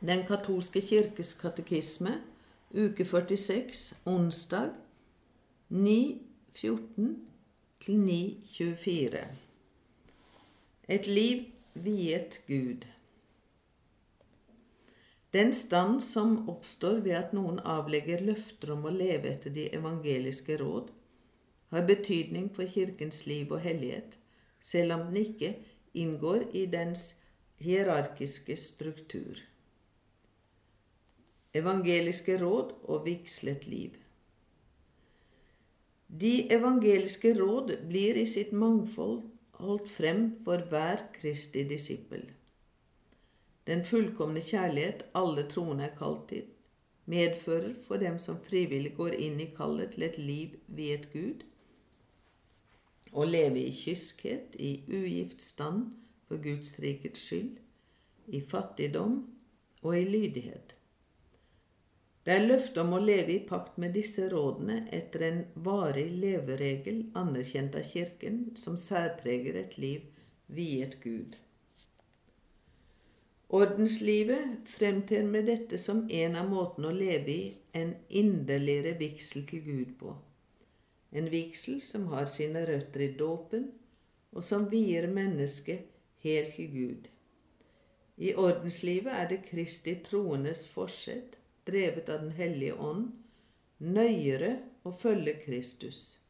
Den 0.00 0.22
katolske 0.24 0.80
kirkes 0.80 1.34
katekisme, 1.36 2.14
uke 2.72 3.04
46, 3.04 3.94
onsdag 4.08 4.70
9.14 5.70 7.10
til 7.84 7.98
9.24. 8.06 9.20
Et 10.88 11.06
liv 11.06 11.42
viet 11.74 12.40
Gud. 12.46 12.86
Den 15.36 15.52
stand 15.52 16.00
som 16.00 16.48
oppstår 16.48 17.04
ved 17.04 17.18
at 17.20 17.36
noen 17.36 17.60
avlegger 17.60 18.24
løfter 18.24 18.72
om 18.78 18.88
å 18.88 18.94
leve 18.94 19.34
etter 19.34 19.52
de 19.52 19.68
evangeliske 19.76 20.56
råd, 20.64 20.88
har 21.76 21.86
betydning 21.86 22.48
for 22.56 22.64
Kirkens 22.64 23.26
liv 23.28 23.52
og 23.52 23.60
hellighet, 23.68 24.16
selv 24.60 24.96
om 24.96 25.06
den 25.10 25.26
ikke 25.26 25.54
inngår 25.92 26.48
i 26.56 26.64
dens 26.72 27.10
hierarkiske 27.60 28.56
struktur. 28.56 29.49
Evangeliske 31.50 32.36
råd 32.38 32.76
og 32.86 33.06
vigslet 33.08 33.64
liv. 33.66 33.96
De 36.06 36.46
evangeliske 36.54 37.32
råd 37.34 37.72
blir 37.90 38.20
i 38.20 38.26
sitt 38.26 38.52
mangfold 38.54 39.24
holdt 39.58 39.90
frem 39.90 40.22
for 40.44 40.62
hver 40.70 41.02
Kristi 41.16 41.64
disippel. 41.66 42.22
Den 43.66 43.82
fullkomne 43.82 44.42
kjærlighet 44.46 45.04
alle 45.18 45.48
troende 45.50 45.88
er 45.90 45.98
kalt 45.98 46.28
til, 46.30 46.46
medfører 47.10 47.74
for 47.82 47.98
dem 47.98 48.22
som 48.22 48.38
frivillig 48.46 48.94
går 48.96 49.18
inn 49.18 49.42
i 49.42 49.50
kallet 49.58 49.96
til 49.96 50.06
et 50.06 50.22
liv 50.22 50.56
viet 50.70 51.10
Gud, 51.10 51.42
å 53.10 53.26
leve 53.26 53.58
i 53.66 53.74
kyskhet, 53.74 54.54
i 54.54 54.84
ugift 54.86 55.42
stand 55.42 55.96
for 56.28 56.38
Guds 56.38 56.76
rikets 56.78 57.26
skyld, 57.26 57.56
i 58.30 58.38
fattigdom 58.38 59.24
og 59.82 59.96
i 59.98 60.06
lydighet. 60.06 60.76
Det 62.24 62.34
er 62.36 62.42
løftet 62.44 62.78
om 62.82 62.92
å 62.92 63.00
leve 63.00 63.32
i 63.32 63.42
pakt 63.48 63.78
med 63.80 63.94
disse 63.96 64.26
rådene 64.28 64.82
etter 64.96 65.22
en 65.24 65.38
varig 65.66 66.08
leveregel 66.20 67.06
anerkjent 67.16 67.78
av 67.80 67.86
Kirken 67.88 68.42
som 68.60 68.76
særpreger 68.80 69.56
et 69.62 69.78
liv 69.80 70.02
viet 70.52 70.98
Gud. 71.00 71.38
Ordenslivet 73.50 74.68
fremtrer 74.70 75.24
med 75.26 75.48
dette 75.48 75.78
som 75.80 76.04
en 76.10 76.36
av 76.38 76.50
måtene 76.52 76.90
å 76.92 76.98
leve 76.98 77.32
i 77.32 77.46
en 77.80 77.96
inderligere 78.20 78.92
vigsel 79.00 79.46
til 79.48 79.64
Gud 79.64 79.96
på. 79.98 80.12
En 81.10 81.26
vigsel 81.32 81.80
som 81.82 82.06
har 82.12 82.28
sine 82.30 82.62
røtter 82.68 83.08
i 83.08 83.10
dåpen, 83.18 83.70
og 84.30 84.44
som 84.46 84.68
vier 84.70 85.08
mennesket 85.10 85.88
helt 86.22 86.54
til 86.54 86.70
Gud. 86.70 87.08
I 88.20 88.36
ordenslivet 88.38 89.16
er 89.16 89.28
det 89.32 89.42
Kristi 89.48 89.96
troendes 90.04 90.66
forsett, 90.70 91.40
drevet 91.70 92.08
av 92.12 92.24
Den 92.26 92.34
hellige 92.36 92.76
ånd, 92.76 93.12
nøyere 93.80 94.56
å 94.84 94.92
følge 94.92 95.38
Kristus 95.44 96.20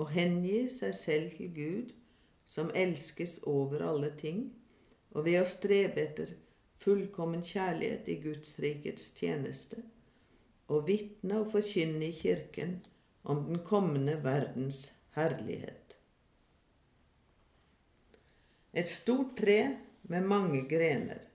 og 0.00 0.12
hengi 0.14 0.64
seg 0.72 0.94
selv 0.96 1.34
til 1.36 1.50
Gud, 1.56 1.90
som 2.46 2.72
elskes 2.76 3.38
over 3.48 3.84
alle 3.86 4.12
ting, 4.18 4.46
og 5.12 5.26
ved 5.26 5.42
å 5.42 5.48
strebe 5.48 6.00
etter 6.00 6.34
fullkommen 6.82 7.44
kjærlighet 7.44 8.08
i 8.08 8.18
Guds 8.22 8.56
rikets 8.62 9.12
tjeneste, 9.16 9.82
og 10.72 10.86
vitne 10.88 11.42
og 11.42 11.52
forkynne 11.52 12.08
i 12.08 12.16
Kirken 12.16 12.78
om 13.28 13.44
den 13.46 13.60
kommende 13.66 14.16
verdens 14.24 14.86
herlighet. 15.16 15.98
Et 18.72 18.88
stort 18.88 19.36
tre 19.36 19.58
med 20.08 20.24
mange 20.24 20.64
grener. 20.68 21.28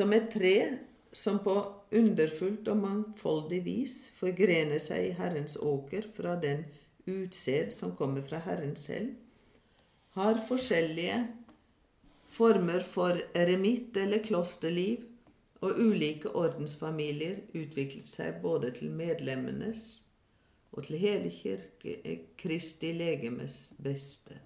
Som 0.00 0.14
et 0.16 0.30
tre 0.32 0.78
som 1.12 1.42
på 1.44 1.54
underfullt 1.92 2.68
og 2.72 2.78
mangfoldig 2.80 3.58
vis 3.66 3.94
forgrener 4.16 4.80
seg 4.80 5.10
i 5.10 5.16
Herrens 5.18 5.58
åker 5.60 6.06
fra 6.16 6.38
den 6.40 6.62
utsed 7.04 7.74
som 7.74 7.90
kommer 7.98 8.24
fra 8.24 8.38
Herren 8.40 8.72
selv, 8.80 9.10
har 10.16 10.40
forskjellige 10.46 11.18
former 12.32 12.80
for 12.80 13.20
eremitt- 13.36 13.98
eller 14.00 14.22
klosterliv 14.24 15.02
og 15.60 15.76
ulike 15.84 16.32
ordensfamilier 16.32 17.42
utviklet 17.52 18.08
seg 18.08 18.38
både 18.40 18.70
til 18.78 18.94
medlemmenes 19.02 19.82
og 20.72 20.86
til 20.86 20.96
hele 21.02 21.34
kirke, 21.34 22.16
Kristi 22.40 22.94
legemes 22.96 23.74
beste. 23.84 24.38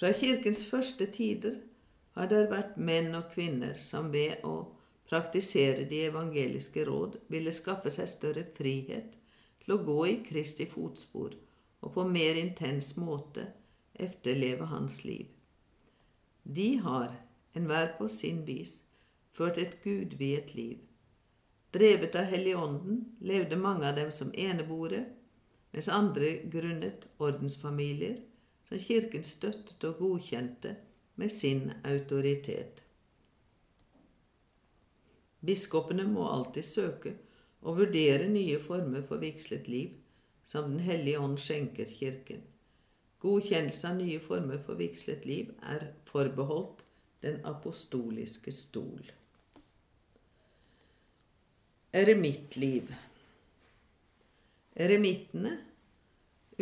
Fra 0.00 0.14
kirkens 0.16 0.64
første 0.64 1.10
tider 1.12 1.60
har 2.16 2.28
det 2.28 2.44
vært 2.50 2.76
menn 2.76 3.14
og 3.16 3.30
kvinner 3.32 3.78
som 3.80 4.10
ved 4.12 4.44
å 4.44 4.56
praktisere 5.08 5.86
de 5.88 6.04
evangeliske 6.08 6.84
råd 6.88 7.18
ville 7.32 7.52
skaffe 7.52 7.92
seg 7.92 8.10
større 8.10 8.44
frihet 8.56 9.16
til 9.64 9.74
å 9.74 9.82
gå 9.86 9.98
i 10.08 10.14
Kristi 10.26 10.66
fotspor 10.68 11.34
og 11.82 11.94
på 11.96 12.04
mer 12.08 12.38
intens 12.40 12.94
måte 12.96 13.48
efterleve 13.92 14.68
hans 14.70 15.02
liv. 15.04 15.26
De 16.42 16.76
har, 16.84 17.12
enhver 17.54 17.94
på 17.98 18.08
sin 18.08 18.42
vis, 18.46 18.82
ført 19.30 19.58
et 19.58 19.78
gudviet 19.84 20.54
liv. 20.54 20.78
Drevet 21.72 22.16
av 22.18 22.28
Helligånden 22.28 23.02
levde 23.20 23.56
mange 23.56 23.88
av 23.88 23.96
dem 23.96 24.10
som 24.12 24.32
eneboere, 24.36 25.04
mens 25.72 25.88
andre 25.88 26.34
grunnet 26.52 27.06
ordensfamilier 27.18 28.18
som 28.68 28.80
Kirken 28.80 29.24
støttet 29.24 29.84
og 29.88 30.00
godkjente 30.02 30.74
med 31.22 31.30
sin 31.30 31.68
autoritet. 31.86 32.82
Biskopene 35.46 36.06
må 36.10 36.24
alltid 36.26 36.66
søke 36.66 37.12
og 37.62 37.78
vurdere 37.78 38.26
nye 38.30 38.58
former 38.62 39.04
for 39.06 39.22
vigslet 39.22 39.68
liv 39.70 39.92
som 40.44 40.72
Den 40.72 40.82
hellige 40.82 41.20
ånd 41.22 41.38
skjenker 41.38 41.86
Kirken. 41.86 42.42
Godkjennelse 43.22 43.92
av 43.92 44.00
nye 44.00 44.18
former 44.22 44.58
for 44.66 44.80
vigslet 44.80 45.22
liv 45.26 45.52
er 45.62 45.92
forbeholdt 46.10 46.82
den 47.22 47.38
apostoliske 47.46 48.50
stol. 48.54 49.12
Eremittliv 51.94 52.90
Eremittene, 54.74 55.58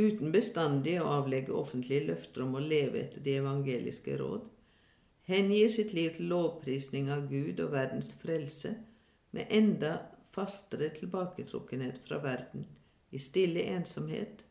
uten 0.00 0.32
bestandig 0.34 0.96
å 1.00 1.10
avlegge 1.20 1.54
offentlige 1.56 2.08
løfter 2.10 2.44
om 2.46 2.56
å 2.56 2.64
leve 2.64 3.02
etter 3.02 3.22
de 3.24 3.36
evangeliske 3.40 4.16
råd, 4.20 4.48
hengir 5.30 5.70
sitt 5.72 5.94
liv 5.96 6.14
til 6.16 6.30
lovprisning 6.32 7.10
av 7.14 7.28
Gud 7.30 7.60
og 7.62 7.74
verdens 7.74 8.12
frelse 8.22 8.74
med 9.36 9.52
enda 9.54 9.92
fastere 10.34 10.90
tilbaketrukkenhet 10.96 12.00
fra 12.06 12.20
verden, 12.24 12.66
i 13.10 13.18
stille 13.18 13.66
ensomhet, 13.74 14.44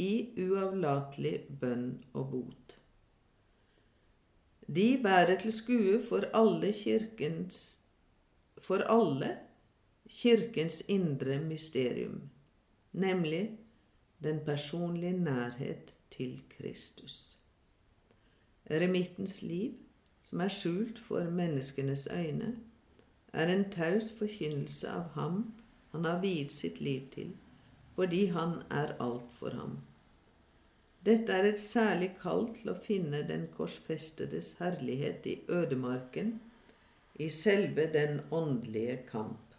i 0.00 0.30
uavlatelig 0.40 1.34
bønn 1.60 1.90
og 2.14 2.30
bot. 2.32 2.76
De 4.70 4.88
bærer 5.02 5.40
til 5.42 5.52
skue 5.52 5.98
for 6.06 6.28
alle 6.36 6.70
kirkens 6.76 7.80
for 8.60 8.84
alle 8.92 9.36
Kirkens 10.10 10.80
indre 10.90 11.38
mysterium, 11.38 12.30
nemlig 12.92 13.58
den 14.22 14.40
personlige 14.44 15.12
nærhet 15.12 15.94
til 16.10 16.42
Kristus. 16.58 17.36
Eremittens 18.66 19.42
liv, 19.42 19.72
som 20.22 20.40
er 20.40 20.48
skjult 20.48 20.98
for 20.98 21.30
menneskenes 21.30 22.08
øyne, 22.12 22.56
er 23.32 23.46
en 23.46 23.70
taus 23.70 24.12
forkynnelse 24.18 24.88
av 24.88 25.08
ham 25.14 25.54
han 25.92 26.04
har 26.04 26.20
viet 26.22 26.52
sitt 26.52 26.80
liv 26.80 27.08
til, 27.14 27.32
fordi 27.94 28.26
han 28.34 28.60
er 28.70 28.94
alt 29.02 29.32
for 29.38 29.50
ham. 29.50 29.78
Dette 31.06 31.32
er 31.32 31.48
et 31.48 31.58
særlig 31.58 32.10
kall 32.20 32.50
til 32.54 32.70
å 32.72 32.78
finne 32.78 33.22
den 33.28 33.46
korsfestedes 33.56 34.52
herlighet 34.60 35.26
i 35.26 35.38
ødemarken, 35.48 36.34
i 37.14 37.28
selve 37.28 37.86
den 37.92 38.20
åndelige 38.30 39.00
kamp. 39.08 39.49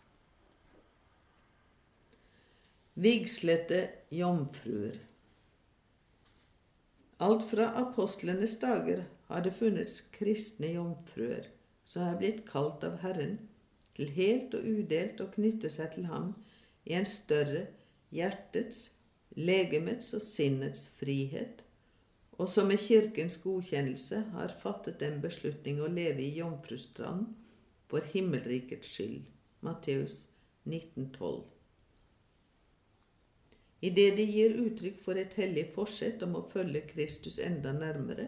Vigslete 3.01 3.87
jomfruer. 4.09 4.99
Alt 7.17 7.43
fra 7.49 7.65
apostlenes 7.79 8.59
dager 8.61 8.99
har 9.25 9.41
det 9.41 9.55
funnets 9.57 9.95
kristne 10.13 10.67
jomfruer 10.75 11.47
som 11.81 12.03
er 12.05 12.19
blitt 12.19 12.43
kalt 12.45 12.83
av 12.85 12.99
Herren 13.01 13.39
til 13.97 14.11
helt 14.13 14.53
og 14.53 14.67
udelt 14.69 15.23
å 15.23 15.31
knytte 15.33 15.71
seg 15.73 15.95
til 15.95 16.05
ham 16.11 16.27
i 16.85 16.93
en 16.99 17.07
større 17.09 17.63
hjertets, 18.13 18.91
legemets 19.33 20.11
og 20.19 20.21
sinnets 20.21 20.83
frihet, 20.99 21.63
og 22.37 22.51
som 22.53 22.69
med 22.69 22.83
Kirkens 22.83 23.39
godkjennelse 23.41 24.19
har 24.35 24.53
fattet 24.61 24.99
den 25.01 25.17
beslutning 25.25 25.81
å 25.81 25.89
leve 25.89 26.21
i 26.27 26.35
jomfrustrand 26.37 27.33
for 27.89 28.05
himmelrikets 28.13 28.93
skyld. 28.93 29.25
Matteus 29.65 30.27
1912 30.69 31.60
idet 33.81 34.17
de 34.17 34.25
gir 34.29 34.57
uttrykk 34.61 34.99
for 35.01 35.17
et 35.17 35.33
hellig 35.39 35.65
forsett 35.75 36.21
om 36.25 36.37
å 36.37 36.45
følge 36.51 36.83
Kristus 36.91 37.39
enda 37.41 37.73
nærmere, 37.73 38.27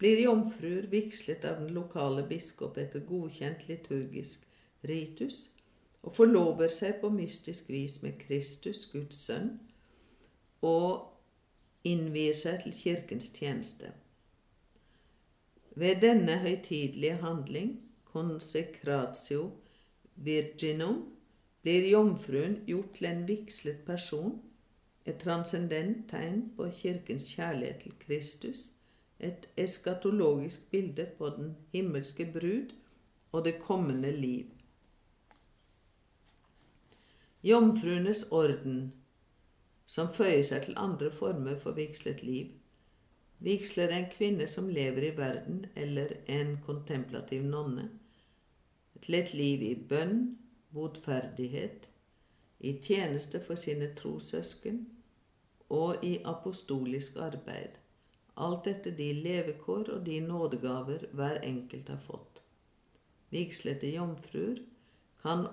blir 0.00 0.24
jomfruer 0.24 0.88
vigslet 0.90 1.44
av 1.48 1.60
den 1.60 1.74
lokale 1.76 2.24
biskop 2.28 2.78
etter 2.80 3.04
godkjent 3.08 3.68
liturgisk 3.68 4.46
ritus 4.88 5.44
og 6.04 6.12
forlover 6.16 6.68
seg 6.72 6.98
på 7.00 7.08
mystisk 7.12 7.70
vis 7.72 8.00
med 8.02 8.18
Kristus, 8.20 8.84
Guds 8.92 9.22
sønn, 9.24 9.54
og 10.60 11.12
innvier 11.88 12.36
seg 12.36 12.60
til 12.64 12.74
kirkens 12.76 13.30
tjeneste. 13.32 13.92
Ved 15.76 16.02
denne 16.04 16.36
høytidelige 16.44 17.16
handling, 17.22 17.78
consecratio 18.04 19.50
virginum, 20.14 21.00
blir 21.64 21.88
jomfruen 21.88 22.60
gjort 22.68 22.92
til 22.98 23.08
en 23.08 23.24
vigslet 23.28 23.80
person, 23.88 24.36
et 25.04 25.18
transcendent 25.20 26.08
tegn 26.08 26.50
på 26.56 26.70
kirkens 26.72 27.28
kjærlighet 27.34 27.82
til 27.82 27.94
Kristus, 28.06 28.72
et 29.20 29.48
eskatologisk 29.56 30.70
bilde 30.70 31.06
på 31.18 31.28
den 31.36 31.56
himmelske 31.72 32.26
brud 32.32 32.74
og 33.32 33.44
det 33.44 33.58
kommende 33.60 34.12
liv. 34.12 34.46
Jomfruenes 37.44 38.22
orden, 38.30 38.92
som 39.84 40.08
føyer 40.14 40.42
seg 40.42 40.62
til 40.64 40.78
andre 40.80 41.10
former 41.12 41.58
for 41.60 41.76
vigslet 41.76 42.22
liv, 42.24 42.54
vigsler 43.44 43.92
en 43.92 44.06
kvinne 44.12 44.46
som 44.48 44.70
lever 44.72 45.10
i 45.10 45.16
verden, 45.16 45.66
eller 45.76 46.16
en 46.26 46.56
kontemplativ 46.64 47.42
nonne, 47.42 47.90
til 49.02 49.18
et 49.18 49.34
liv 49.36 49.62
i 49.62 49.74
bønn, 49.88 50.38
botferdighet, 50.72 51.90
i 52.64 52.74
tjeneste 52.82 53.40
for 53.44 53.60
sine 53.60 53.90
trossøsken 53.98 54.80
og 55.74 56.04
i 56.06 56.14
apostolisk 56.30 57.18
arbeid, 57.20 57.76
alt 58.36 58.68
etter 58.70 58.94
de 58.98 59.10
levekår 59.24 59.90
og 59.96 60.06
de 60.06 60.20
nådegaver 60.24 61.06
hver 61.12 61.40
enkelt 61.44 61.90
har 61.92 62.00
fått. 62.02 62.40
Vigslete 63.34 63.90
jomfruer 63.90 64.62
kan 65.22 65.46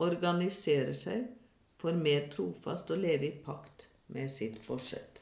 organisere 0.00 0.94
seg 0.96 1.26
for 1.80 1.96
mer 1.96 2.28
trofast 2.32 2.90
å 2.90 2.98
leve 2.98 3.28
i 3.30 3.36
pakt 3.44 3.86
med 4.12 4.30
sitt 4.32 4.58
forsett. 4.64 5.19